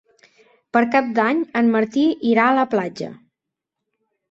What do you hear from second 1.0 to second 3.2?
d'Any en Martí irà a la platja.